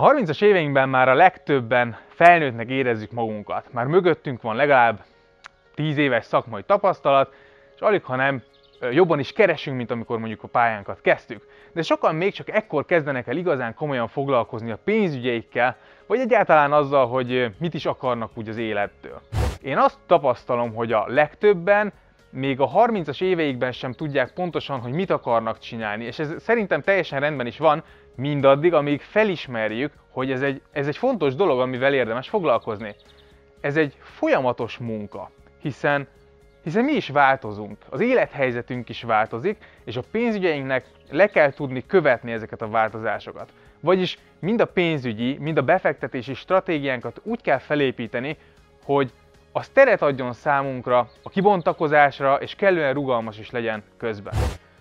A 0.00 0.10
30-as 0.10 0.42
éveinkben 0.42 0.88
már 0.88 1.08
a 1.08 1.14
legtöbben 1.14 1.96
felnőttnek 2.08 2.68
érezzük 2.68 3.10
magunkat. 3.10 3.72
Már 3.72 3.86
mögöttünk 3.86 4.42
van 4.42 4.56
legalább 4.56 5.04
10 5.74 5.96
éves 5.96 6.24
szakmai 6.24 6.62
tapasztalat, 6.62 7.34
és 7.74 7.80
alig 7.80 8.04
ha 8.04 8.16
nem 8.16 8.42
jobban 8.90 9.18
is 9.18 9.32
keresünk, 9.32 9.76
mint 9.76 9.90
amikor 9.90 10.18
mondjuk 10.18 10.42
a 10.42 10.48
pályánkat 10.48 11.00
kezdtük. 11.00 11.48
De 11.72 11.82
sokan 11.82 12.14
még 12.14 12.32
csak 12.32 12.50
ekkor 12.50 12.84
kezdenek 12.84 13.26
el 13.26 13.36
igazán 13.36 13.74
komolyan 13.74 14.08
foglalkozni 14.08 14.70
a 14.70 14.78
pénzügyeikkel, 14.84 15.76
vagy 16.06 16.18
egyáltalán 16.18 16.72
azzal, 16.72 17.06
hogy 17.06 17.54
mit 17.58 17.74
is 17.74 17.86
akarnak 17.86 18.30
úgy 18.34 18.48
az 18.48 18.56
élettől. 18.56 19.20
Én 19.62 19.78
azt 19.78 19.98
tapasztalom, 20.06 20.74
hogy 20.74 20.92
a 20.92 21.04
legtöbben 21.06 21.92
még 22.30 22.60
a 22.60 22.70
30-as 22.70 23.22
éveikben 23.22 23.72
sem 23.72 23.92
tudják 23.92 24.32
pontosan, 24.32 24.80
hogy 24.80 24.92
mit 24.92 25.10
akarnak 25.10 25.58
csinálni, 25.58 26.04
és 26.04 26.18
ez 26.18 26.34
szerintem 26.38 26.82
teljesen 26.82 27.20
rendben 27.20 27.46
is 27.46 27.58
van, 27.58 27.82
mindaddig, 28.14 28.74
amíg 28.74 29.00
felismerjük, 29.00 29.92
hogy 30.10 30.30
ez 30.30 30.42
egy, 30.42 30.62
ez 30.72 30.86
egy 30.86 30.96
fontos 30.96 31.34
dolog, 31.34 31.60
amivel 31.60 31.94
érdemes 31.94 32.28
foglalkozni. 32.28 32.94
Ez 33.60 33.76
egy 33.76 33.96
folyamatos 34.00 34.78
munka, 34.78 35.30
hiszen, 35.60 36.08
hiszen 36.62 36.84
mi 36.84 36.92
is 36.92 37.08
változunk, 37.08 37.76
az 37.88 38.00
élethelyzetünk 38.00 38.88
is 38.88 39.02
változik, 39.02 39.56
és 39.84 39.96
a 39.96 40.02
pénzügyeinknek 40.10 40.86
le 41.10 41.26
kell 41.26 41.52
tudni 41.52 41.86
követni 41.86 42.32
ezeket 42.32 42.62
a 42.62 42.68
változásokat. 42.68 43.52
Vagyis 43.80 44.18
mind 44.38 44.60
a 44.60 44.66
pénzügyi, 44.66 45.36
mind 45.40 45.58
a 45.58 45.62
befektetési 45.62 46.34
stratégiánkat 46.34 47.20
úgy 47.24 47.40
kell 47.40 47.58
felépíteni, 47.58 48.36
hogy 48.84 49.12
az 49.58 49.68
teret 49.68 50.02
adjon 50.02 50.32
számunkra 50.32 51.08
a 51.22 51.28
kibontakozásra, 51.28 52.34
és 52.34 52.54
kellően 52.54 52.94
rugalmas 52.94 53.38
is 53.38 53.50
legyen 53.50 53.82
közben. 53.96 54.34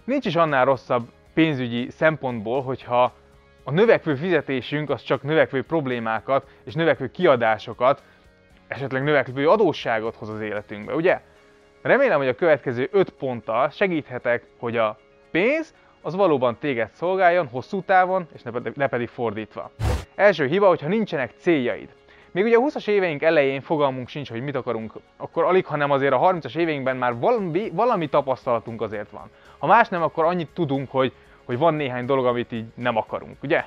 Nincs 0.04 0.26
is 0.26 0.36
annál 0.36 0.66
rosszabb 0.66 1.08
pénzügyi 1.34 1.90
szempontból, 1.90 2.62
hogyha 2.64 3.14
a 3.64 3.72
növekvő 3.72 4.16
fizetésünk 4.16 4.90
az 4.90 5.02
csak 5.02 5.24
növekvő 5.24 5.64
problémákat 5.64 6.48
és 6.66 6.74
növekvő 6.74 7.12
kiadásokat, 7.12 8.04
esetleg 8.68 9.04
növekvő 9.04 9.50
adósságot 9.50 10.16
hoz 10.16 10.30
az 10.30 10.42
életünkbe, 10.42 10.94
ugye? 10.96 11.22
Remélem, 11.82 12.18
hogy 12.18 12.28
a 12.28 12.36
következő 12.36 12.90
5 12.92 13.10
ponttal 13.10 13.70
segíthetek, 13.70 14.46
hogy 14.60 14.78
a 14.78 14.98
pénz 15.32 15.74
az 16.02 16.16
valóban 16.16 16.58
téged 16.60 16.90
szolgáljon 16.94 17.48
hosszú 17.48 17.82
távon, 17.82 18.28
és 18.34 18.42
ne 18.76 18.88
pedig 18.88 19.08
fordítva. 19.08 19.72
Első 20.16 20.48
hiba, 20.48 20.68
hogyha 20.68 20.88
nincsenek 20.88 21.34
céljaid. 21.38 21.90
Még 22.32 22.44
ugye 22.44 22.58
a 22.58 22.62
20-as 22.62 22.88
éveink 22.88 23.22
elején 23.22 23.62
fogalmunk 23.62 24.08
sincs, 24.08 24.30
hogy 24.30 24.42
mit 24.42 24.56
akarunk, 24.56 24.94
akkor 25.18 25.44
alig, 25.44 25.66
hanem 25.66 25.92
azért 25.92 26.14
a 26.14 26.20
30-as 26.20 26.56
éveinkben 26.56 26.98
már 26.98 27.20
valami, 27.20 27.70
valami 27.74 28.10
tapasztalatunk 28.10 28.82
azért 28.82 29.10
van. 29.10 29.30
Ha 29.58 29.68
más 29.68 29.90
nem, 29.90 30.02
akkor 30.02 30.26
annyit 30.26 30.50
tudunk, 30.54 30.92
hogy, 30.92 31.14
hogy 31.46 31.58
van 31.58 31.74
néhány 31.74 32.06
dolog, 32.06 32.26
amit 32.26 32.52
így 32.52 32.66
nem 32.76 32.98
akarunk, 32.98 33.44
ugye? 33.44 33.66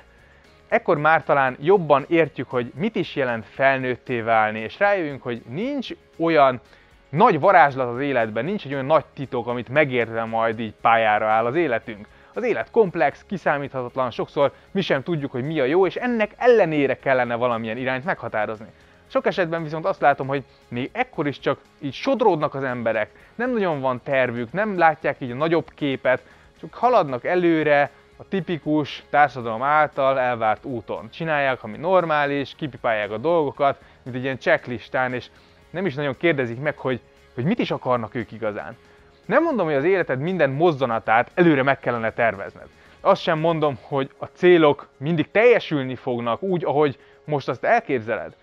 Ekkor 0.67 0.97
már 0.97 1.23
talán 1.23 1.57
jobban 1.59 2.05
értjük, 2.07 2.49
hogy 2.49 2.71
mit 2.75 2.95
is 2.95 3.15
jelent 3.15 3.45
felnőtté 3.45 4.21
válni, 4.21 4.59
és 4.59 4.79
rájövünk, 4.79 5.21
hogy 5.21 5.41
nincs 5.47 5.89
olyan 6.17 6.61
nagy 7.09 7.39
varázslat 7.39 7.87
az 7.87 7.99
életben, 7.99 8.45
nincs 8.45 8.65
egy 8.65 8.73
olyan 8.73 8.85
nagy 8.85 9.05
titok, 9.13 9.47
amit 9.47 9.69
megértve 9.69 10.23
majd 10.23 10.59
így 10.59 10.73
pályára 10.81 11.27
áll 11.27 11.45
az 11.45 11.55
életünk. 11.55 12.07
Az 12.33 12.43
élet 12.43 12.71
komplex, 12.71 13.25
kiszámíthatatlan, 13.27 14.11
sokszor 14.11 14.51
mi 14.71 14.81
sem 14.81 15.03
tudjuk, 15.03 15.31
hogy 15.31 15.43
mi 15.43 15.59
a 15.59 15.63
jó, 15.63 15.85
és 15.85 15.95
ennek 15.95 16.31
ellenére 16.37 16.99
kellene 16.99 17.35
valamilyen 17.35 17.77
irányt 17.77 18.05
meghatározni. 18.05 18.67
Sok 19.07 19.25
esetben 19.25 19.63
viszont 19.63 19.85
azt 19.85 20.01
látom, 20.01 20.27
hogy 20.27 20.43
még 20.67 20.89
ekkor 20.93 21.27
is 21.27 21.39
csak 21.39 21.59
így 21.79 21.93
sodródnak 21.93 22.53
az 22.53 22.63
emberek, 22.63 23.09
nem 23.35 23.51
nagyon 23.51 23.81
van 23.81 24.01
tervük, 24.03 24.51
nem 24.51 24.77
látják 24.77 25.15
így 25.19 25.31
a 25.31 25.35
nagyobb 25.35 25.69
képet, 25.75 26.21
csak 26.59 26.73
haladnak 26.73 27.25
előre 27.25 27.91
a 28.17 28.27
tipikus 28.27 29.03
társadalom 29.09 29.61
által 29.61 30.19
elvárt 30.19 30.65
úton. 30.65 31.09
Csinálják, 31.09 31.63
ami 31.63 31.77
normális, 31.77 32.55
kipipálják 32.55 33.11
a 33.11 33.17
dolgokat, 33.17 33.81
mint 34.03 34.15
egy 34.15 34.23
ilyen 34.23 34.39
checklistán, 34.39 35.13
és 35.13 35.27
nem 35.69 35.85
is 35.85 35.95
nagyon 35.95 36.17
kérdezik 36.17 36.59
meg, 36.59 36.77
hogy, 36.77 36.99
hogy 37.33 37.43
mit 37.43 37.59
is 37.59 37.71
akarnak 37.71 38.15
ők 38.15 38.31
igazán. 38.31 38.77
Nem 39.25 39.43
mondom, 39.43 39.65
hogy 39.65 39.75
az 39.75 39.83
életed 39.83 40.19
minden 40.19 40.49
mozzanatát 40.49 41.31
előre 41.33 41.63
meg 41.63 41.79
kellene 41.79 42.11
tervezned. 42.11 42.67
Azt 43.01 43.21
sem 43.21 43.39
mondom, 43.39 43.77
hogy 43.81 44.09
a 44.17 44.25
célok 44.25 44.87
mindig 44.97 45.31
teljesülni 45.31 45.95
fognak 45.95 46.41
úgy, 46.41 46.65
ahogy 46.65 46.99
most 47.23 47.49
azt 47.49 47.63
elképzeled. 47.63 48.35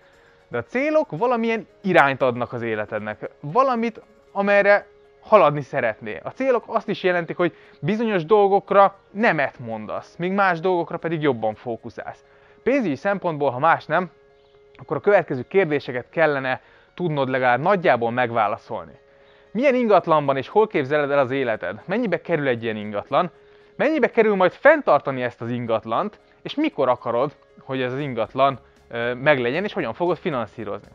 De 0.47 0.57
a 0.57 0.63
célok 0.63 1.17
valamilyen 1.17 1.67
irányt 1.81 2.21
adnak 2.21 2.53
az 2.53 2.61
életednek. 2.61 3.29
Valamit, 3.39 4.01
amerre 4.31 4.87
haladni 5.21 5.61
szeretnél. 5.61 6.19
A 6.23 6.29
célok 6.29 6.63
azt 6.67 6.87
is 6.87 7.03
jelentik, 7.03 7.37
hogy 7.37 7.55
bizonyos 7.79 8.25
dolgokra 8.25 8.95
nemet 9.11 9.59
mondasz, 9.59 10.15
míg 10.17 10.31
más 10.31 10.59
dolgokra 10.59 10.97
pedig 10.97 11.21
jobban 11.21 11.55
fókuszálsz. 11.55 12.23
Pénzügyi 12.63 12.95
szempontból, 12.95 13.49
ha 13.49 13.59
más 13.59 13.85
nem, 13.85 14.11
akkor 14.77 14.97
a 14.97 14.99
következő 14.99 15.45
kérdéseket 15.47 16.05
kellene 16.09 16.61
tudnod 16.93 17.29
legalább 17.29 17.59
nagyjából 17.59 18.11
megválaszolni. 18.11 18.99
Milyen 19.51 19.75
ingatlanban 19.75 20.37
és 20.37 20.47
hol 20.47 20.67
képzeled 20.67 21.11
el 21.11 21.19
az 21.19 21.31
életed? 21.31 21.81
Mennyibe 21.85 22.21
kerül 22.21 22.47
egy 22.47 22.63
ilyen 22.63 22.75
ingatlan? 22.75 23.31
Mennyibe 23.75 24.09
kerül 24.09 24.35
majd 24.35 24.51
fenntartani 24.51 25.23
ezt 25.23 25.41
az 25.41 25.49
ingatlant? 25.49 26.19
És 26.41 26.55
mikor 26.55 26.89
akarod, 26.89 27.35
hogy 27.59 27.81
ez 27.81 27.93
az 27.93 27.99
ingatlan 27.99 28.59
meglegyen, 29.13 29.63
és 29.63 29.73
hogyan 29.73 29.93
fogod 29.93 30.17
finanszírozni? 30.17 30.89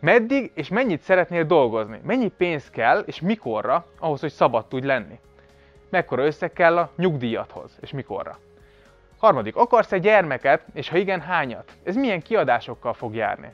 Meddig 0.00 0.50
és 0.54 0.68
mennyit 0.68 1.00
szeretnél 1.00 1.44
dolgozni? 1.44 2.00
Mennyi 2.04 2.28
pénz 2.28 2.70
kell 2.70 2.98
és 2.98 3.20
mikorra 3.20 3.86
ahhoz, 3.98 4.20
hogy 4.20 4.32
szabad 4.32 4.66
tudj 4.66 4.86
lenni? 4.86 5.18
Mekkora 5.90 6.24
összeg 6.24 6.52
kell 6.52 6.78
a 6.78 6.90
nyugdíjathoz 6.96 7.78
és 7.80 7.90
mikorra? 7.90 8.38
Harmadik, 9.18 9.56
akarsz 9.56 9.92
egy 9.92 10.02
gyermeket, 10.02 10.62
és 10.72 10.88
ha 10.88 10.96
igen, 10.96 11.20
hányat? 11.20 11.72
Ez 11.82 11.96
milyen 11.96 12.22
kiadásokkal 12.22 12.92
fog 12.92 13.14
járni? 13.14 13.48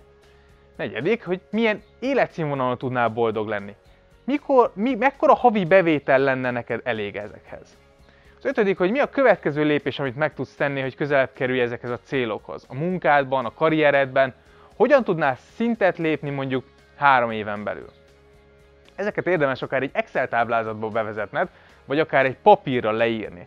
Negyedik, 0.77 1.25
hogy 1.25 1.41
milyen 1.51 1.83
életszínvonalon 1.99 2.79
tudnál 2.79 3.09
boldog 3.09 3.49
lenni? 3.49 3.75
Mikor, 4.31 4.71
mi, 4.75 4.95
mekkora 4.95 5.35
havi 5.35 5.65
bevétel 5.65 6.19
lenne 6.19 6.51
neked 6.51 6.81
elég 6.85 7.17
ezekhez? 7.17 7.77
Az 8.39 8.45
ötödik, 8.45 8.79
hogy 8.79 8.91
mi 8.91 8.99
a 8.99 9.11
következő 9.11 9.65
lépés, 9.65 9.99
amit 9.99 10.17
meg 10.17 10.35
tudsz 10.35 10.55
tenni, 10.55 10.81
hogy 10.81 10.97
közelebb 10.97 11.33
kerülj 11.33 11.61
ezekhez 11.61 11.91
a 11.91 11.99
célokhoz. 12.03 12.65
A 12.69 12.75
munkádban, 12.75 13.45
a 13.45 13.55
karrieredben, 13.55 14.35
hogyan 14.77 15.05
tudnál 15.05 15.37
szintet 15.55 15.99
lépni 15.99 16.31
mondjuk 16.31 16.65
három 16.97 17.31
éven 17.31 17.65
belül. 17.65 17.89
Ezeket 18.95 19.27
érdemes 19.27 19.63
akár 19.63 19.83
egy 19.83 19.91
Excel 19.93 20.29
táblázatba 20.29 20.89
bevezetned, 20.89 21.49
vagy 21.85 21.99
akár 21.99 22.25
egy 22.25 22.37
papírra 22.43 22.91
leírni. 22.91 23.47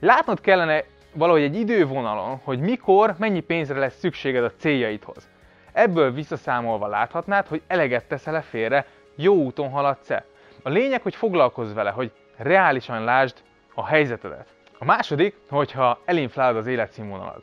Látnod 0.00 0.40
kellene 0.40 0.84
valahogy 1.12 1.42
egy 1.42 1.56
idővonalon, 1.56 2.40
hogy 2.44 2.60
mikor, 2.60 3.14
mennyi 3.18 3.40
pénzre 3.40 3.78
lesz 3.78 3.98
szükséged 3.98 4.44
a 4.44 4.52
céljaidhoz. 4.56 5.28
Ebből 5.72 6.12
visszaszámolva 6.12 6.86
láthatnád, 6.86 7.46
hogy 7.46 7.62
eleget 7.66 8.08
teszel-e 8.08 8.40
félre, 8.40 8.86
jó 9.16 9.34
úton 9.34 9.70
haladsz-e. 9.70 10.24
A 10.62 10.68
lényeg, 10.68 11.02
hogy 11.02 11.14
foglalkozz 11.14 11.72
vele, 11.72 11.90
hogy 11.90 12.12
reálisan 12.36 13.04
lásd 13.04 13.36
a 13.74 13.86
helyzetedet. 13.86 14.46
A 14.78 14.84
második, 14.84 15.36
hogyha 15.48 16.00
elinflálod 16.04 16.56
az 16.56 16.66
életszínvonalad. 16.66 17.42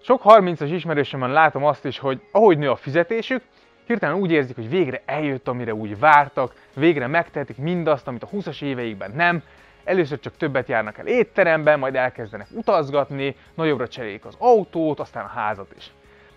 Sok 0.00 0.22
30-as 0.24 0.70
ismerősömön 0.72 1.30
látom 1.30 1.64
azt 1.64 1.84
is, 1.84 1.98
hogy 1.98 2.20
ahogy 2.30 2.58
nő 2.58 2.70
a 2.70 2.76
fizetésük, 2.76 3.42
hirtelen 3.86 4.16
úgy 4.16 4.30
érzik, 4.30 4.56
hogy 4.56 4.68
végre 4.68 5.02
eljött, 5.04 5.48
amire 5.48 5.74
úgy 5.74 5.98
vártak, 5.98 6.54
végre 6.74 7.06
megtehetik 7.06 7.56
mindazt, 7.56 8.06
amit 8.06 8.22
a 8.22 8.28
20-as 8.28 8.62
éveikben 8.62 9.10
nem, 9.10 9.42
először 9.84 10.20
csak 10.20 10.36
többet 10.36 10.68
járnak 10.68 10.98
el 10.98 11.06
étteremben, 11.06 11.78
majd 11.78 11.94
elkezdenek 11.94 12.46
utazgatni, 12.50 13.36
nagyobbra 13.54 13.88
cserélik 13.88 14.24
az 14.24 14.34
autót, 14.38 15.00
aztán 15.00 15.24
a 15.24 15.28
házat 15.28 15.74
is. 15.76 15.90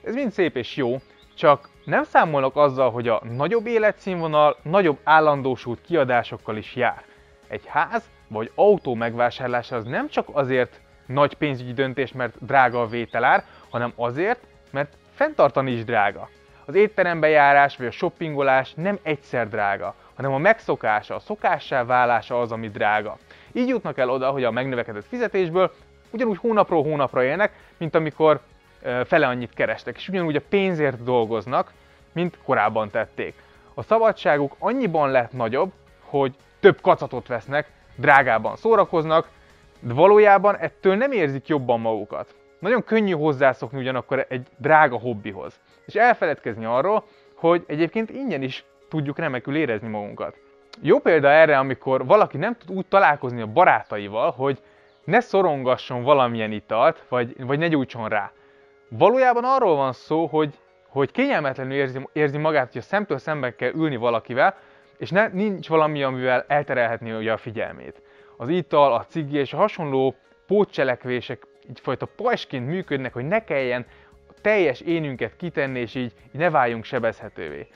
Ez 0.03 0.13
mind 0.13 0.31
szép 0.31 0.55
és 0.55 0.75
jó, 0.75 0.97
csak 1.35 1.69
nem 1.85 2.03
számolnak 2.03 2.55
azzal, 2.55 2.91
hogy 2.91 3.07
a 3.07 3.21
nagyobb 3.23 3.65
életszínvonal 3.65 4.57
nagyobb 4.61 4.97
állandósult 5.03 5.81
kiadásokkal 5.81 6.57
is 6.57 6.75
jár. 6.75 7.03
Egy 7.47 7.65
ház 7.65 8.09
vagy 8.27 8.51
autó 8.55 8.93
megvásárlása 8.93 9.75
az 9.75 9.85
nem 9.85 10.09
csak 10.09 10.27
azért 10.31 10.79
nagy 11.05 11.33
pénzügyi 11.33 11.73
döntés, 11.73 12.11
mert 12.11 12.45
drága 12.45 12.81
a 12.81 12.87
vételár, 12.87 13.43
hanem 13.69 13.93
azért, 13.95 14.39
mert 14.71 14.93
fenntartani 15.13 15.71
is 15.71 15.83
drága. 15.83 16.29
Az 16.65 16.75
étterembe 16.75 17.27
járás 17.27 17.77
vagy 17.77 17.87
a 17.87 17.91
shoppingolás 17.91 18.73
nem 18.73 18.99
egyszer 19.01 19.49
drága, 19.49 19.95
hanem 20.15 20.33
a 20.33 20.37
megszokása, 20.37 21.15
a 21.15 21.19
szokássá 21.19 21.83
válása 21.83 22.41
az, 22.41 22.51
ami 22.51 22.69
drága. 22.69 23.17
Így 23.51 23.67
jutnak 23.67 23.97
el 23.97 24.09
oda, 24.09 24.29
hogy 24.29 24.43
a 24.43 24.51
megnövekedett 24.51 25.07
fizetésből 25.07 25.71
ugyanúgy 26.11 26.37
hónapról 26.37 26.83
hónapra 26.83 27.23
élnek, 27.23 27.51
mint 27.77 27.95
amikor 27.95 28.41
fele 29.05 29.27
annyit 29.27 29.53
kerestek, 29.53 29.95
és 29.95 30.09
ugyanúgy 30.09 30.35
a 30.35 30.41
pénzért 30.49 31.03
dolgoznak, 31.03 31.71
mint 32.11 32.37
korábban 32.43 32.89
tették. 32.89 33.33
A 33.73 33.81
szabadságuk 33.81 34.55
annyiban 34.59 35.11
lett 35.11 35.31
nagyobb, 35.31 35.71
hogy 36.03 36.35
több 36.59 36.81
kacatot 36.81 37.27
vesznek, 37.27 37.71
drágában 37.95 38.55
szórakoznak, 38.55 39.29
de 39.79 39.93
valójában 39.93 40.57
ettől 40.57 40.95
nem 40.95 41.11
érzik 41.11 41.47
jobban 41.47 41.79
magukat. 41.79 42.35
Nagyon 42.59 42.83
könnyű 42.83 43.11
hozzászokni 43.11 43.79
ugyanakkor 43.79 44.25
egy 44.29 44.47
drága 44.57 44.97
hobbihoz. 44.97 45.59
És 45.85 45.93
elfeledkezni 45.93 46.65
arról, 46.65 47.03
hogy 47.33 47.63
egyébként 47.67 48.09
ingyen 48.09 48.41
is 48.41 48.65
tudjuk 48.89 49.17
remekül 49.17 49.55
érezni 49.55 49.87
magunkat. 49.87 50.35
Jó 50.81 50.99
példa 50.99 51.29
erre, 51.29 51.57
amikor 51.57 52.05
valaki 52.05 52.37
nem 52.37 52.57
tud 52.57 52.77
úgy 52.77 52.85
találkozni 52.85 53.41
a 53.41 53.47
barátaival, 53.47 54.31
hogy 54.31 54.61
ne 55.03 55.19
szorongasson 55.19 56.03
valamilyen 56.03 56.51
italt, 56.51 57.03
vagy, 57.09 57.45
vagy 57.45 57.59
ne 57.59 57.67
gyújtson 57.67 58.09
rá. 58.09 58.31
Valójában 58.89 59.43
arról 59.43 59.75
van 59.75 59.93
szó, 59.93 60.25
hogy, 60.25 60.53
hogy 60.87 61.11
kényelmetlenül 61.11 61.73
érzi, 61.73 61.99
érzi 62.13 62.37
magát, 62.37 62.71
hogy 62.71 62.81
a 62.81 62.83
szemtől 62.83 63.17
szemben 63.17 63.55
kell 63.55 63.71
ülni 63.73 63.95
valakivel, 63.95 64.57
és 64.97 65.09
ne, 65.09 65.27
nincs 65.27 65.67
valami, 65.67 66.03
amivel 66.03 66.45
elterelhetni 66.47 67.11
ugye 67.11 67.31
a 67.31 67.37
figyelmét. 67.37 68.01
Az 68.37 68.49
ital, 68.49 68.93
a 68.93 69.05
cigi 69.05 69.37
és 69.37 69.53
a 69.53 69.57
hasonló 69.57 70.15
pótcselekvések 70.47 71.47
egyfajta 71.69 72.05
pajsként 72.05 72.67
működnek, 72.67 73.13
hogy 73.13 73.27
ne 73.27 73.43
kelljen 73.43 73.85
teljes 74.41 74.81
énünket 74.81 75.35
kitenni, 75.35 75.79
és 75.79 75.95
így, 75.95 76.13
így 76.25 76.41
ne 76.41 76.49
váljunk 76.49 76.83
sebezhetővé. 76.83 77.67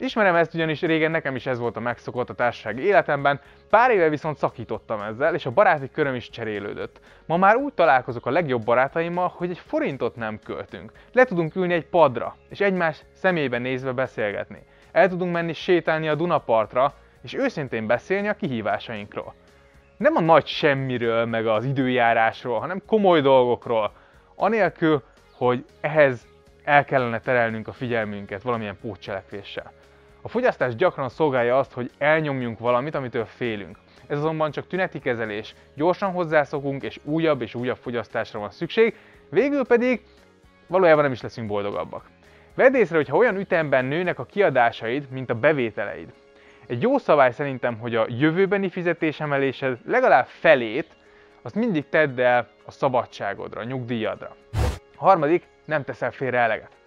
Ismerem 0.00 0.34
ezt 0.34 0.54
ugyanis 0.54 0.80
régen 0.80 1.10
nekem 1.10 1.36
is 1.36 1.46
ez 1.46 1.58
volt 1.58 1.76
a 1.76 1.80
megszokott 1.80 2.30
a 2.30 2.34
társasági 2.34 2.82
életemben, 2.82 3.40
pár 3.70 3.90
éve 3.90 4.08
viszont 4.08 4.36
szakítottam 4.36 5.00
ezzel, 5.00 5.34
és 5.34 5.46
a 5.46 5.50
baráti 5.50 5.90
köröm 5.90 6.14
is 6.14 6.30
cserélődött. 6.30 7.00
Ma 7.26 7.36
már 7.36 7.56
úgy 7.56 7.72
találkozok 7.72 8.26
a 8.26 8.30
legjobb 8.30 8.64
barátaimmal, 8.64 9.32
hogy 9.36 9.50
egy 9.50 9.58
forintot 9.58 10.16
nem 10.16 10.38
költünk. 10.44 10.92
Le 11.12 11.24
tudunk 11.24 11.54
ülni 11.54 11.74
egy 11.74 11.86
padra, 11.86 12.36
és 12.48 12.60
egymás 12.60 13.04
szemébe 13.12 13.58
nézve 13.58 13.92
beszélgetni. 13.92 14.62
El 14.92 15.08
tudunk 15.08 15.32
menni 15.32 15.52
sétálni 15.52 16.08
a 16.08 16.14
Dunapartra, 16.14 16.94
és 17.22 17.34
őszintén 17.34 17.86
beszélni 17.86 18.28
a 18.28 18.34
kihívásainkról. 18.34 19.34
Nem 19.96 20.16
a 20.16 20.20
nagy 20.20 20.46
semmiről, 20.46 21.24
meg 21.24 21.46
az 21.46 21.64
időjárásról, 21.64 22.58
hanem 22.58 22.82
komoly 22.86 23.20
dolgokról. 23.20 23.92
Anélkül, 24.34 25.02
hogy 25.32 25.64
ehhez 25.80 26.26
el 26.64 26.84
kellene 26.84 27.20
terelnünk 27.20 27.68
a 27.68 27.72
figyelmünket 27.72 28.42
valamilyen 28.42 28.78
pótcselekvéssel. 28.80 29.72
A 30.22 30.28
fogyasztás 30.28 30.74
gyakran 30.74 31.08
szolgálja 31.08 31.58
azt, 31.58 31.72
hogy 31.72 31.90
elnyomjunk 31.98 32.58
valamit, 32.58 32.94
amitől 32.94 33.24
félünk. 33.24 33.78
Ez 34.06 34.18
azonban 34.18 34.50
csak 34.50 34.66
tüneti 34.66 34.98
kezelés, 34.98 35.54
gyorsan 35.74 36.12
hozzászokunk, 36.12 36.82
és 36.82 37.00
újabb 37.04 37.42
és 37.42 37.54
újabb 37.54 37.76
fogyasztásra 37.76 38.38
van 38.38 38.50
szükség, 38.50 38.96
végül 39.30 39.66
pedig 39.66 40.02
valójában 40.66 41.02
nem 41.02 41.12
is 41.12 41.20
leszünk 41.20 41.48
boldogabbak. 41.48 42.04
Vedd 42.54 42.74
észre, 42.74 42.96
hogy 42.96 43.08
ha 43.08 43.16
olyan 43.16 43.36
ütemben 43.36 43.84
nőnek 43.84 44.18
a 44.18 44.24
kiadásaid, 44.24 45.10
mint 45.10 45.30
a 45.30 45.34
bevételeid. 45.34 46.12
Egy 46.66 46.82
jó 46.82 46.98
szabály 46.98 47.32
szerintem, 47.32 47.78
hogy 47.78 47.94
a 47.94 48.06
jövőbeni 48.08 48.68
fizetésemelésed 48.68 49.78
legalább 49.86 50.26
felét, 50.26 50.96
azt 51.42 51.54
mindig 51.54 51.88
tedd 51.88 52.20
el 52.20 52.48
a 52.64 52.70
szabadságodra, 52.70 53.60
a 53.60 53.64
nyugdíjadra. 53.64 54.36
A 54.96 55.04
harmadik, 55.04 55.46
nem 55.64 55.84
teszel 55.84 56.10
félre 56.10 56.38
eleget. 56.38 56.77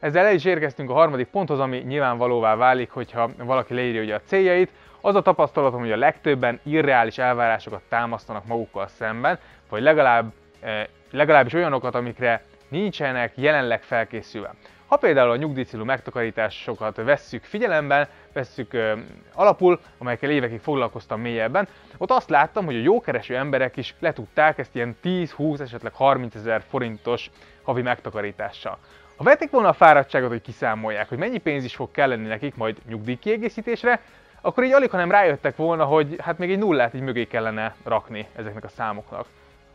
Ezzel 0.00 0.26
el 0.26 0.34
is 0.34 0.44
érkeztünk 0.44 0.90
a 0.90 0.92
harmadik 0.92 1.26
ponthoz, 1.26 1.60
ami 1.60 1.78
nyilvánvalóvá 1.78 2.56
válik, 2.56 2.90
hogyha 2.90 3.30
valaki 3.38 3.74
leírja 3.74 4.02
ugye 4.02 4.14
a 4.14 4.20
céljait. 4.20 4.70
Az 5.00 5.14
a 5.14 5.22
tapasztalatom, 5.22 5.80
hogy 5.80 5.92
a 5.92 5.96
legtöbben 5.96 6.60
irreális 6.62 7.18
elvárásokat 7.18 7.82
támasztanak 7.88 8.46
magukkal 8.46 8.86
szemben, 8.86 9.38
vagy 9.68 9.82
legalább, 9.82 10.32
eh, 10.60 10.84
legalábbis 11.10 11.52
olyanokat, 11.52 11.94
amikre 11.94 12.42
nincsenek 12.68 13.32
jelenleg 13.34 13.82
felkészülve. 13.82 14.54
Ha 14.86 14.96
például 14.96 15.30
a 15.30 15.36
nyugdíjcélú 15.36 15.84
megtakarításokat 15.84 16.96
vesszük 16.96 17.44
figyelemben, 17.44 18.08
vesszük 18.32 18.72
ö, 18.72 18.92
alapul, 19.34 19.80
amelyekkel 19.98 20.30
évekig 20.30 20.60
foglalkoztam 20.60 21.20
mélyebben, 21.20 21.68
ott 21.96 22.10
azt 22.10 22.30
láttam, 22.30 22.64
hogy 22.64 22.74
a 22.74 22.80
jókereső 22.80 23.36
emberek 23.36 23.76
is 23.76 23.94
letudták 23.98 24.58
ezt 24.58 24.74
ilyen 24.74 24.96
10-20, 25.02 25.60
esetleg 25.60 25.92
30 25.94 26.34
ezer 26.34 26.62
forintos 26.68 27.30
havi 27.62 27.82
megtakarítással. 27.82 28.78
Ha 29.18 29.24
vették 29.24 29.50
volna 29.50 29.68
a 29.68 29.72
fáradtságot, 29.72 30.28
hogy 30.28 30.42
kiszámolják, 30.42 31.08
hogy 31.08 31.18
mennyi 31.18 31.38
pénz 31.38 31.64
is 31.64 31.74
fog 31.74 31.90
kelleni 31.90 32.26
nekik 32.26 32.56
majd 32.56 32.76
nyugdíjkiegészítésre, 32.88 34.00
akkor 34.40 34.64
így 34.64 34.72
alig, 34.72 34.90
ha 34.90 34.96
nem 34.96 35.10
rájöttek 35.10 35.56
volna, 35.56 35.84
hogy 35.84 36.16
hát 36.18 36.38
még 36.38 36.50
egy 36.50 36.58
nullát 36.58 36.94
így 36.94 37.00
mögé 37.00 37.24
kellene 37.24 37.74
rakni 37.84 38.26
ezeknek 38.36 38.64
a 38.64 38.68
számoknak. 38.68 39.26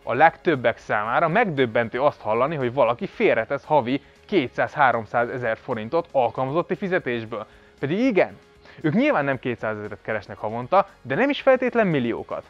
A 0.04 0.14
legtöbbek 0.14 0.78
számára 0.78 1.28
megdöbbentő 1.28 2.02
azt 2.02 2.22
hallani, 2.22 2.56
hogy 2.56 2.74
valaki 2.74 3.08
félretesz 3.08 3.64
havi 3.66 4.02
200-300 4.30 5.34
ezer 5.34 5.58
forintot 5.58 6.08
alkalmazotti 6.12 6.76
fizetésből. 6.76 7.46
Pedig 7.80 8.00
igen, 8.00 8.38
ők 8.82 8.94
nyilván 8.94 9.26
nem 9.26 9.40
200 9.40 9.78
ezeret 9.78 10.02
keresnek 10.02 10.38
havonta, 10.38 10.88
de 11.02 11.16
nem 11.16 11.30
is 11.30 11.42
feltétlen 11.42 11.88
milliókat. 11.88 12.44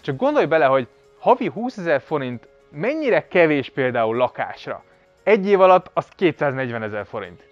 Csak 0.00 0.16
gondolj 0.16 0.46
bele, 0.46 0.64
hogy 0.64 0.88
havi 1.18 1.46
20 1.46 1.76
ezer 1.76 2.00
forint 2.00 2.48
mennyire 2.70 3.28
kevés 3.28 3.70
például 3.70 4.16
lakásra. 4.16 4.82
Egy 5.28 5.46
év 5.48 5.60
alatt 5.60 5.90
az 5.94 6.08
240 6.08 6.82
ezer 6.82 7.06
forint. 7.06 7.42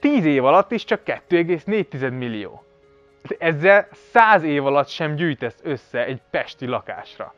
10 0.00 0.24
év 0.24 0.44
alatt 0.44 0.72
is 0.72 0.84
csak 0.84 1.00
2,4 1.04 2.18
millió. 2.18 2.64
Ezzel 3.38 3.88
100 3.92 4.42
év 4.42 4.66
alatt 4.66 4.88
sem 4.88 5.14
gyűjtesz 5.14 5.60
össze 5.62 6.04
egy 6.04 6.20
pesti 6.30 6.66
lakásra. 6.66 7.34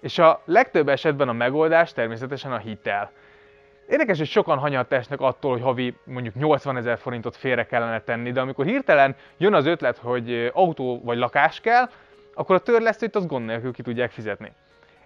És 0.00 0.18
a 0.18 0.42
legtöbb 0.44 0.88
esetben 0.88 1.28
a 1.28 1.32
megoldás 1.32 1.92
természetesen 1.92 2.52
a 2.52 2.58
hitel. 2.58 3.10
Érdekes, 3.88 4.18
hogy 4.18 4.26
sokan 4.26 4.58
hanyat 4.58 4.92
esnek 4.92 5.20
attól, 5.20 5.52
hogy 5.52 5.62
havi 5.62 5.94
mondjuk 6.04 6.34
80 6.34 6.76
ezer 6.76 6.98
forintot 6.98 7.36
félre 7.36 7.66
kellene 7.66 8.00
tenni, 8.00 8.32
de 8.32 8.40
amikor 8.40 8.64
hirtelen 8.64 9.16
jön 9.36 9.54
az 9.54 9.66
ötlet, 9.66 9.98
hogy 9.98 10.50
autó 10.52 11.00
vagy 11.04 11.18
lakás 11.18 11.60
kell, 11.60 11.90
akkor 12.34 12.54
a 12.54 12.60
törlesztőt 12.60 13.16
az 13.16 13.26
gond 13.26 13.46
nélkül 13.46 13.72
ki 13.72 13.82
tudják 13.82 14.10
fizetni. 14.10 14.52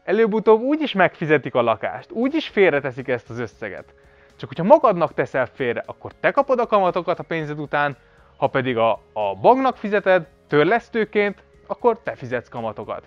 Előbb-utóbb 0.08 0.60
úgy 0.60 0.80
is 0.80 0.92
megfizetik 0.92 1.54
a 1.54 1.62
lakást, 1.62 2.10
úgy 2.10 2.34
is 2.34 2.48
félreteszik 2.48 3.08
ezt 3.08 3.30
az 3.30 3.38
összeget. 3.38 3.94
Csak 4.36 4.48
hogyha 4.48 4.64
magadnak 4.64 5.14
teszel 5.14 5.46
félre, 5.46 5.82
akkor 5.86 6.12
te 6.20 6.30
kapod 6.30 6.58
a 6.58 6.66
kamatokat 6.66 7.18
a 7.18 7.22
pénzed 7.22 7.58
után, 7.58 7.96
ha 8.36 8.46
pedig 8.46 8.76
a, 8.76 8.90
a 9.12 9.34
banknak 9.40 9.76
fizeted 9.76 10.26
törlesztőként, 10.46 11.42
akkor 11.66 11.98
te 12.02 12.14
fizetsz 12.14 12.48
kamatokat 12.48 13.02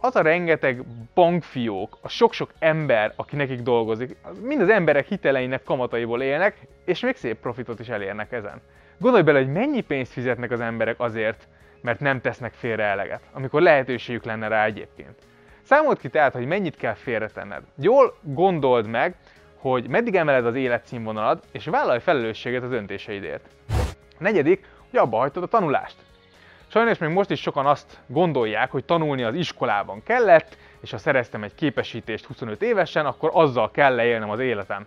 az 0.00 0.16
a 0.16 0.22
rengeteg 0.22 0.82
bankfiók, 1.14 1.98
a 2.00 2.08
sok-sok 2.08 2.52
ember, 2.58 3.12
aki 3.16 3.36
nekik 3.36 3.60
dolgozik, 3.60 4.16
mind 4.42 4.60
az 4.60 4.68
emberek 4.68 5.06
hiteleinek 5.06 5.62
kamataiból 5.62 6.22
élnek, 6.22 6.66
és 6.84 7.00
még 7.00 7.16
szép 7.16 7.40
profitot 7.40 7.80
is 7.80 7.88
elérnek 7.88 8.32
ezen. 8.32 8.60
Gondolj 8.98 9.22
bele, 9.22 9.38
hogy 9.38 9.52
mennyi 9.52 9.80
pénzt 9.80 10.12
fizetnek 10.12 10.50
az 10.50 10.60
emberek 10.60 11.00
azért, 11.00 11.48
mert 11.80 12.00
nem 12.00 12.20
tesznek 12.20 12.52
félre 12.52 12.84
eleget, 12.84 13.22
amikor 13.32 13.62
lehetőségük 13.62 14.24
lenne 14.24 14.48
rá 14.48 14.64
egyébként. 14.64 15.26
Számold 15.68 15.98
ki 15.98 16.08
tehát, 16.08 16.32
hogy 16.32 16.46
mennyit 16.46 16.76
kell 16.76 16.94
félretenned. 16.94 17.62
Jól 17.76 18.14
gondold 18.22 18.86
meg, 18.86 19.14
hogy 19.56 19.88
meddig 19.88 20.14
emeled 20.14 20.46
az 20.46 20.54
életszínvonalad, 20.54 21.42
és 21.52 21.64
vállalj 21.64 21.98
felelősséget 22.00 22.62
az 22.62 22.70
döntéseidért. 22.70 23.44
A 24.18 24.22
negyedik, 24.22 24.66
hogy 24.90 24.98
abba 24.98 25.16
hagytad 25.16 25.42
a 25.42 25.46
tanulást. 25.46 25.96
Sajnos 26.66 26.98
még 26.98 27.10
most 27.10 27.30
is 27.30 27.40
sokan 27.40 27.66
azt 27.66 27.98
gondolják, 28.06 28.70
hogy 28.70 28.84
tanulni 28.84 29.22
az 29.22 29.34
iskolában 29.34 30.02
kellett, 30.02 30.56
és 30.80 30.90
ha 30.90 30.98
szereztem 30.98 31.42
egy 31.42 31.54
képesítést 31.54 32.24
25 32.24 32.62
évesen, 32.62 33.06
akkor 33.06 33.30
azzal 33.32 33.70
kell 33.70 33.94
leélnem 33.94 34.30
az 34.30 34.38
életem. 34.38 34.86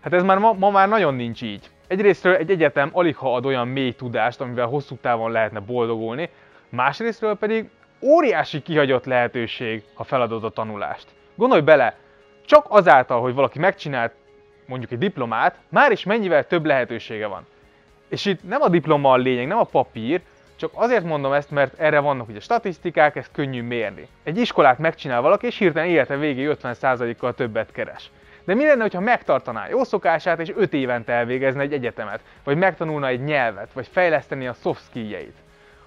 Hát 0.00 0.12
ez 0.12 0.22
már 0.22 0.38
ma, 0.38 0.52
ma 0.52 0.70
már 0.70 0.88
nagyon 0.88 1.14
nincs 1.14 1.42
így. 1.42 1.70
Egyrésztről 1.86 2.34
egy 2.34 2.50
egyetem 2.50 2.90
alig 2.92 3.16
ha 3.16 3.34
ad 3.34 3.46
olyan 3.46 3.68
mély 3.68 3.92
tudást, 3.92 4.40
amivel 4.40 4.66
hosszú 4.66 4.96
távon 4.96 5.30
lehetne 5.30 5.60
boldogulni, 5.60 6.30
másrésztről 6.68 7.34
pedig 7.34 7.70
óriási 8.00 8.62
kihagyott 8.62 9.04
lehetőség, 9.04 9.82
ha 9.94 10.04
feladod 10.04 10.44
a 10.44 10.50
tanulást. 10.50 11.06
Gondolj 11.34 11.60
bele, 11.60 11.96
csak 12.46 12.66
azáltal, 12.68 13.20
hogy 13.20 13.34
valaki 13.34 13.58
megcsinált 13.58 14.12
mondjuk 14.66 14.90
egy 14.90 14.98
diplomát, 14.98 15.58
már 15.68 15.92
is 15.92 16.04
mennyivel 16.04 16.46
több 16.46 16.64
lehetősége 16.64 17.26
van. 17.26 17.46
És 18.08 18.24
itt 18.24 18.48
nem 18.48 18.62
a 18.62 18.68
diploma 18.68 19.12
a 19.12 19.16
lényeg, 19.16 19.46
nem 19.46 19.58
a 19.58 19.64
papír, 19.64 20.20
csak 20.56 20.70
azért 20.74 21.04
mondom 21.04 21.32
ezt, 21.32 21.50
mert 21.50 21.78
erre 21.78 21.98
vannak 21.98 22.28
ugye 22.28 22.40
statisztikák, 22.40 23.16
ezt 23.16 23.32
könnyű 23.32 23.62
mérni. 23.62 24.08
Egy 24.22 24.38
iskolát 24.38 24.78
megcsinál 24.78 25.20
valaki, 25.20 25.46
és 25.46 25.58
hirtelen 25.58 25.88
élete 25.88 26.16
végé 26.16 26.48
50%-kal 26.62 27.34
többet 27.34 27.72
keres. 27.72 28.10
De 28.44 28.54
mi 28.54 28.64
lenne, 28.64 28.88
ha 28.92 29.00
megtartaná 29.00 29.68
jó 29.68 29.84
szokását, 29.84 30.40
és 30.40 30.52
5 30.56 30.72
évente 30.72 31.12
elvégezne 31.12 31.60
egy 31.62 31.72
egyetemet, 31.72 32.20
vagy 32.44 32.56
megtanulna 32.56 33.06
egy 33.06 33.24
nyelvet, 33.24 33.72
vagy 33.72 33.88
fejleszteni 33.92 34.46
a 34.46 34.52
soft 34.52 34.82
skilljeit? 34.82 35.36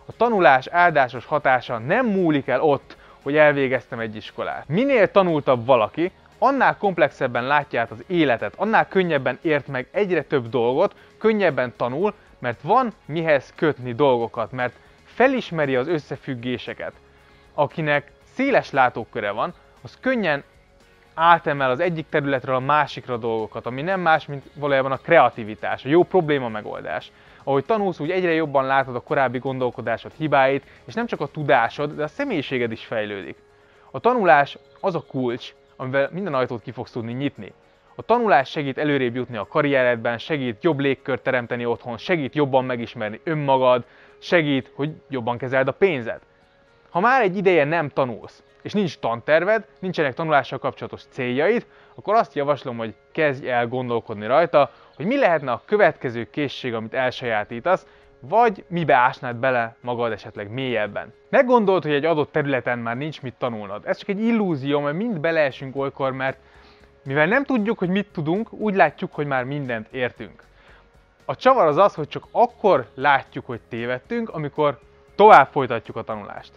A 0.09 0.15
tanulás 0.17 0.67
áldásos 0.67 1.25
hatása 1.25 1.77
nem 1.77 2.05
múlik 2.05 2.47
el 2.47 2.61
ott, 2.61 2.97
hogy 3.23 3.35
elvégeztem 3.35 3.99
egy 3.99 4.15
iskolát. 4.15 4.67
Minél 4.67 5.11
tanultabb 5.11 5.65
valaki, 5.65 6.11
annál 6.37 6.77
komplexebben 6.77 7.43
látja 7.43 7.81
át 7.81 7.91
az 7.91 8.03
életet, 8.07 8.53
annál 8.55 8.87
könnyebben 8.87 9.39
ért 9.41 9.67
meg 9.67 9.87
egyre 9.91 10.23
több 10.23 10.49
dolgot, 10.49 10.95
könnyebben 11.17 11.73
tanul, 11.77 12.13
mert 12.39 12.61
van 12.61 12.93
mihez 13.05 13.53
kötni 13.55 13.93
dolgokat, 13.93 14.51
mert 14.51 14.73
felismeri 15.03 15.75
az 15.75 15.87
összefüggéseket. 15.87 16.93
Akinek 17.53 18.11
széles 18.33 18.71
látóköre 18.71 19.31
van, 19.31 19.53
az 19.81 19.97
könnyen 19.99 20.43
átemel 21.13 21.69
az 21.69 21.79
egyik 21.79 22.05
területről 22.09 22.55
a 22.55 22.59
másikra 22.59 23.17
dolgokat, 23.17 23.65
ami 23.65 23.81
nem 23.81 23.99
más, 23.99 24.25
mint 24.25 24.49
valójában 24.53 24.91
a 24.91 24.97
kreativitás, 24.97 25.85
a 25.85 25.89
jó 25.89 26.03
probléma 26.03 26.49
megoldás. 26.49 27.11
Ahogy 27.49 27.65
tanulsz, 27.65 27.99
úgy 27.99 28.11
egyre 28.11 28.33
jobban 28.33 28.65
látod 28.65 28.95
a 28.95 28.99
korábbi 28.99 29.37
gondolkodásod 29.37 30.11
hibáit, 30.17 30.65
és 30.85 30.93
nem 30.93 31.05
csak 31.05 31.21
a 31.21 31.27
tudásod, 31.27 31.95
de 31.95 32.03
a 32.03 32.07
személyiséged 32.07 32.71
is 32.71 32.85
fejlődik. 32.85 33.37
A 33.91 33.99
tanulás 33.99 34.57
az 34.79 34.95
a 34.95 35.03
kulcs, 35.07 35.53
amivel 35.75 36.09
minden 36.11 36.33
ajtót 36.33 36.61
ki 36.61 36.71
fogsz 36.71 36.91
tudni 36.91 37.13
nyitni. 37.13 37.53
A 37.95 38.01
tanulás 38.01 38.49
segít 38.49 38.77
előrébb 38.77 39.15
jutni 39.15 39.37
a 39.37 39.47
karrieredben, 39.47 40.17
segít 40.17 40.63
jobb 40.63 40.79
légkört 40.79 41.23
teremteni 41.23 41.65
otthon, 41.65 41.97
segít 41.97 42.35
jobban 42.35 42.65
megismerni 42.65 43.19
önmagad, 43.23 43.85
segít, 44.19 44.71
hogy 44.75 44.91
jobban 45.07 45.37
kezeld 45.37 45.67
a 45.67 45.71
pénzed. 45.71 46.19
Ha 46.89 46.99
már 46.99 47.21
egy 47.21 47.37
ideje 47.37 47.63
nem 47.63 47.89
tanulsz, 47.89 48.43
és 48.61 48.73
nincs 48.73 48.97
tanterved, 48.97 49.65
nincsenek 49.79 50.13
tanulással 50.13 50.59
kapcsolatos 50.59 51.03
céljaid, 51.09 51.65
akkor 51.95 52.15
azt 52.15 52.35
javaslom, 52.35 52.77
hogy 52.77 52.93
kezdj 53.11 53.49
el 53.49 53.67
gondolkodni 53.67 54.25
rajta, 54.25 54.71
hogy 54.99 55.07
mi 55.07 55.17
lehetne 55.17 55.51
a 55.51 55.61
következő 55.65 56.29
készség, 56.29 56.73
amit 56.73 56.93
elsajátítasz, 56.93 57.87
vagy 58.19 58.63
mibe 58.67 58.95
ásnád 58.95 59.35
bele 59.35 59.75
magad 59.81 60.11
esetleg 60.11 60.51
mélyebben. 60.51 61.13
Meggondolt, 61.29 61.83
hogy 61.83 61.91
egy 61.93 62.05
adott 62.05 62.31
területen 62.31 62.79
már 62.79 62.97
nincs 62.97 63.21
mit 63.21 63.33
tanulnod. 63.37 63.85
Ez 63.85 63.97
csak 63.97 64.09
egy 64.09 64.19
illúzió, 64.19 64.79
mert 64.79 64.95
mind 64.95 65.19
beleesünk 65.19 65.75
olykor, 65.75 66.11
mert 66.11 66.37
mivel 67.03 67.25
nem 67.25 67.43
tudjuk, 67.43 67.77
hogy 67.77 67.89
mit 67.89 68.07
tudunk, 68.11 68.53
úgy 68.53 68.75
látjuk, 68.75 69.13
hogy 69.13 69.25
már 69.25 69.43
mindent 69.43 69.87
értünk. 69.91 70.43
A 71.25 71.35
csavar 71.35 71.67
az 71.67 71.77
az, 71.77 71.93
hogy 71.93 72.07
csak 72.07 72.27
akkor 72.31 72.85
látjuk, 72.95 73.45
hogy 73.45 73.59
tévedtünk, 73.69 74.29
amikor 74.29 74.79
tovább 75.15 75.47
folytatjuk 75.51 75.95
a 75.95 76.03
tanulást. 76.03 76.51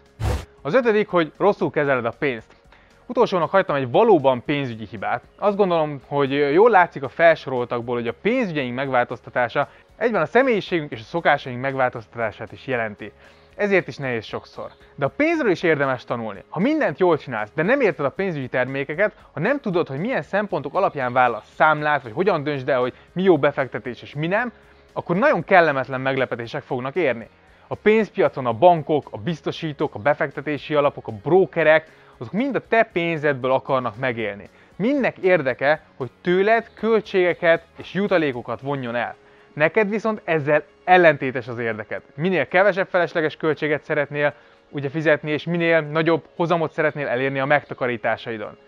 Az 0.63 0.75
ötödik, 0.75 1.09
hogy 1.09 1.33
rosszul 1.37 1.71
kezeled 1.71 2.05
a 2.05 2.15
pénzt. 2.19 2.62
Utolsónak 3.07 3.51
hagytam 3.51 3.77
egy 3.77 3.91
valóban 3.91 4.45
pénzügyi 4.45 4.87
hibát. 4.91 5.23
Azt 5.39 5.57
gondolom, 5.57 6.01
hogy 6.07 6.33
jól 6.53 6.71
látszik 6.71 7.03
a 7.03 7.09
felsoroltakból, 7.09 7.95
hogy 7.95 8.09
a 8.09 8.15
pénzügyeink 8.23 8.75
megváltoztatása 8.75 9.69
egyben 9.97 10.23
a 10.23 10.27
személyiségünk 10.27 10.91
és 10.91 11.01
a 11.01 11.05
szokásaink 11.05 11.61
megváltoztatását 11.61 12.53
is 12.53 12.67
jelenti. 12.67 13.13
Ezért 13.57 13.89
is 13.89 13.97
nehéz 13.97 14.25
sokszor. 14.25 14.71
De 14.95 15.05
a 15.05 15.13
pénzről 15.17 15.51
is 15.51 15.63
érdemes 15.63 16.05
tanulni. 16.05 16.43
Ha 16.49 16.61
mindent 16.61 16.99
jól 16.99 17.19
csinálsz, 17.19 17.51
de 17.55 17.63
nem 17.63 17.81
érted 17.81 18.05
a 18.05 18.11
pénzügyi 18.11 18.49
termékeket, 18.49 19.13
ha 19.33 19.41
nem 19.41 19.61
tudod, 19.61 19.89
hogy 19.89 19.99
milyen 19.99 20.23
szempontok 20.23 20.75
alapján 20.75 21.13
válasz 21.13 21.53
számlát, 21.55 22.03
vagy 22.03 22.13
hogyan 22.13 22.43
döntsd 22.43 22.69
el, 22.69 22.81
hogy 22.81 22.95
mi 23.13 23.23
jó 23.23 23.39
befektetés 23.39 24.03
és 24.03 24.15
mi 24.15 24.27
nem, 24.27 24.53
akkor 24.93 25.17
nagyon 25.17 25.45
kellemetlen 25.45 26.01
meglepetések 26.01 26.63
fognak 26.63 26.95
érni. 26.95 27.29
A 27.73 27.75
pénzpiacon 27.75 28.47
a 28.47 28.53
bankok, 28.53 29.09
a 29.11 29.19
biztosítók, 29.19 29.95
a 29.95 29.99
befektetési 29.99 30.75
alapok, 30.75 31.09
a 31.09 31.13
brókerek, 31.23 31.91
azok 32.19 32.33
mind 32.33 32.55
a 32.55 32.67
te 32.69 32.89
pénzedből 32.93 33.51
akarnak 33.51 33.97
megélni. 33.97 34.49
Mindnek 34.77 35.19
érdeke, 35.19 35.83
hogy 35.97 36.11
tőled 36.21 36.71
költségeket 36.75 37.65
és 37.77 37.95
jutalékokat 37.95 38.61
vonjon 38.61 38.95
el. 38.95 39.15
Neked 39.53 39.89
viszont 39.89 40.21
ezzel 40.25 40.65
ellentétes 40.85 41.49
az 41.49 41.59
érdeked. 41.59 42.03
Minél 42.15 42.49
kevesebb 42.49 42.89
felesleges 42.89 43.37
költséget 43.37 43.85
szeretnél 43.85 44.35
ugye 44.69 44.89
fizetni, 44.89 45.31
és 45.31 45.45
minél 45.45 45.81
nagyobb 45.81 46.25
hozamot 46.37 46.73
szeretnél 46.73 47.07
elérni 47.07 47.39
a 47.39 47.47
megtakarításaidon. 47.47 48.59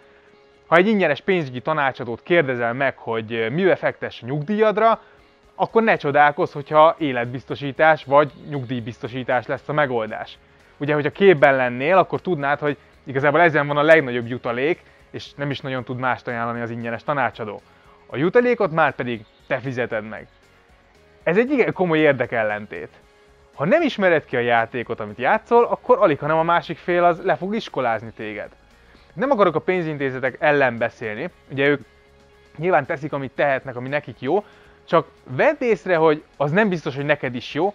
Ha 0.67 0.77
egy 0.77 0.87
ingyenes 0.87 1.21
pénzügyi 1.21 1.61
tanácsadót 1.61 2.23
kérdezel 2.23 2.73
meg, 2.73 2.97
hogy 2.97 3.47
mivel 3.51 3.77
fektess 3.77 4.23
a 4.23 4.27
nyugdíjadra, 4.27 5.01
akkor 5.55 5.83
ne 5.83 5.97
csodálkozz, 5.97 6.53
hogyha 6.53 6.95
életbiztosítás 6.99 8.05
vagy 8.05 8.33
nyugdíjbiztosítás 8.49 9.47
lesz 9.47 9.69
a 9.69 9.73
megoldás. 9.73 10.39
Ugye, 10.77 10.95
hogyha 10.95 11.11
képben 11.11 11.57
lennél, 11.57 11.97
akkor 11.97 12.21
tudnád, 12.21 12.59
hogy 12.59 12.77
igazából 13.05 13.41
ezen 13.41 13.67
van 13.67 13.77
a 13.77 13.83
legnagyobb 13.83 14.27
jutalék, 14.27 14.83
és 15.11 15.35
nem 15.35 15.51
is 15.51 15.61
nagyon 15.61 15.85
tud 15.85 15.99
mást 15.99 16.29
ajánlani 16.29 16.61
az 16.61 16.71
ingyenes 16.71 17.05
tanácsadó. 17.05 17.61
A 18.07 18.17
jutalékot 18.17 18.73
már 18.73 18.95
pedig 18.95 19.25
te 19.47 19.59
fizeted 19.59 20.09
meg. 20.09 20.27
Ez 21.23 21.37
egy 21.37 21.51
igen 21.51 21.73
komoly 21.73 21.99
érdekellentét. 21.99 22.89
Ha 23.55 23.65
nem 23.65 23.83
ismered 23.83 24.25
ki 24.25 24.37
a 24.37 24.41
játékot, 24.41 25.01
amit 25.01 25.19
játszol, 25.19 25.65
akkor 25.65 25.99
alig, 25.99 26.19
hanem 26.19 26.37
a 26.37 26.43
másik 26.43 26.79
fél 26.79 27.05
az 27.05 27.23
le 27.23 27.37
fog 27.37 27.55
iskolázni 27.55 28.11
téged. 28.17 28.49
Nem 29.15 29.31
akarok 29.31 29.55
a 29.55 29.61
pénzintézetek 29.61 30.37
ellen 30.41 30.79
beszélni, 30.79 31.31
ugye 31.51 31.67
ők 31.69 31.81
nyilván 32.57 32.87
teszik, 32.87 33.13
amit 33.13 33.33
tehetnek, 33.35 33.77
ami 33.77 33.89
nekik 33.89 34.21
jó, 34.21 34.45
csak 34.85 35.07
vedd 35.25 35.57
észre, 35.59 35.97
hogy 35.97 36.23
az 36.37 36.51
nem 36.51 36.69
biztos, 36.69 36.95
hogy 36.95 37.05
neked 37.05 37.35
is 37.35 37.55
jó, 37.55 37.75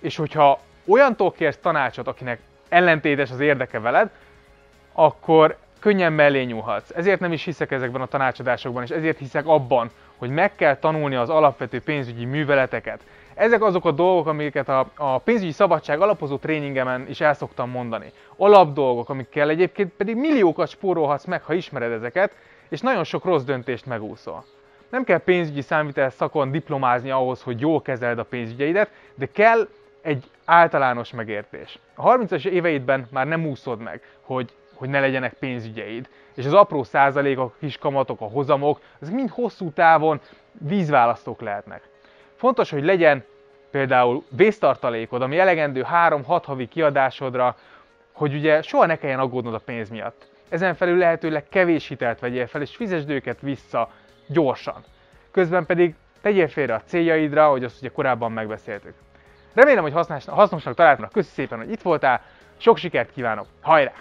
és 0.00 0.16
hogyha 0.16 0.60
olyantól 0.86 1.32
kérsz 1.32 1.58
tanácsot, 1.62 2.06
akinek 2.06 2.40
ellentétes 2.68 3.30
az 3.30 3.40
érdeke 3.40 3.80
veled, 3.80 4.10
akkor 4.92 5.56
könnyen 5.80 6.12
mellé 6.12 6.42
nyúlhatsz. 6.42 6.90
Ezért 6.94 7.20
nem 7.20 7.32
is 7.32 7.44
hiszek 7.44 7.70
ezekben 7.70 8.00
a 8.00 8.06
tanácsadásokban, 8.06 8.82
és 8.82 8.90
ezért 8.90 9.18
hiszek 9.18 9.46
abban, 9.46 9.90
hogy 10.16 10.30
meg 10.30 10.54
kell 10.54 10.76
tanulni 10.76 11.14
az 11.14 11.28
alapvető 11.28 11.80
pénzügyi 11.80 12.24
műveleteket. 12.24 13.00
Ezek 13.34 13.62
azok 13.62 13.84
a 13.84 13.90
dolgok, 13.90 14.26
amiket 14.26 14.68
a, 14.68 14.90
a 14.96 15.18
pénzügyi 15.18 15.52
szabadság 15.52 16.00
alapozó 16.00 16.36
tréningemen 16.36 17.06
is 17.08 17.20
el 17.20 17.34
szoktam 17.34 17.70
mondani. 17.70 18.12
Alapdolgok, 18.36 19.08
amikkel 19.08 19.48
egyébként 19.48 19.92
pedig 19.96 20.16
milliókat 20.16 20.68
spórolhatsz 20.68 21.24
meg, 21.24 21.42
ha 21.42 21.52
ismered 21.52 21.92
ezeket, 21.92 22.32
és 22.68 22.80
nagyon 22.80 23.04
sok 23.04 23.24
rossz 23.24 23.42
döntést 23.42 23.86
megúszol. 23.86 24.44
Nem 24.88 25.04
kell 25.04 25.18
pénzügyi 25.18 25.60
számvitel 25.60 26.10
szakon 26.10 26.50
diplomázni 26.50 27.10
ahhoz, 27.10 27.42
hogy 27.42 27.60
jól 27.60 27.82
kezeled 27.82 28.18
a 28.18 28.24
pénzügyeidet, 28.24 28.90
de 29.14 29.28
kell 29.32 29.68
egy 30.02 30.24
általános 30.44 31.12
megértés. 31.12 31.78
A 31.94 32.16
30-as 32.16 32.46
éveidben 32.46 33.06
már 33.10 33.26
nem 33.26 33.46
úszod 33.46 33.80
meg, 33.80 34.02
hogy, 34.20 34.52
hogy 34.74 34.88
ne 34.88 35.00
legyenek 35.00 35.32
pénzügyeid, 35.32 36.08
és 36.34 36.44
az 36.44 36.52
apró 36.52 36.82
százalékok, 36.82 37.52
a 37.54 37.58
kis 37.58 37.78
kamatok, 37.78 38.20
a 38.20 38.24
hozamok, 38.24 38.80
ezek 39.00 39.14
mind 39.14 39.30
hosszú 39.30 39.70
távon 39.70 40.20
vízválasztók 40.52 41.40
lehetnek. 41.40 41.88
Fontos, 42.34 42.70
hogy 42.70 42.84
legyen 42.84 43.24
például 43.70 44.22
vésztartalékod, 44.30 45.22
ami 45.22 45.38
elegendő 45.38 45.86
3-6 45.92 46.42
havi 46.44 46.66
kiadásodra, 46.66 47.56
hogy 48.12 48.34
ugye 48.34 48.62
soha 48.62 48.86
ne 48.86 48.96
kelljen 48.96 49.18
aggódnod 49.18 49.54
a 49.54 49.58
pénz 49.58 49.88
miatt. 49.88 50.26
Ezen 50.48 50.74
felül 50.74 50.96
lehetőleg 50.96 51.48
kevés 51.48 51.88
hitelt 51.88 52.20
vegyél 52.20 52.46
fel, 52.46 52.60
és 52.60 52.76
fizesd 52.76 53.10
őket 53.10 53.40
vissza 53.40 53.90
gyorsan. 54.28 54.84
Közben 55.30 55.66
pedig 55.66 55.94
tegyél 56.20 56.48
félre 56.48 56.74
a 56.74 56.82
céljaidra, 56.82 57.50
hogy 57.50 57.64
azt 57.64 57.80
ugye 57.80 57.88
korábban 57.88 58.32
megbeszéltük. 58.32 58.94
Remélem, 59.54 59.82
hogy 59.82 59.92
hasznosnak 60.26 60.74
találtam. 60.74 61.08
Köszi 61.12 61.30
szépen, 61.30 61.58
hogy 61.58 61.70
itt 61.70 61.82
voltál. 61.82 62.22
Sok 62.56 62.76
sikert 62.76 63.12
kívánok. 63.12 63.46
Hajrá! 63.60 63.92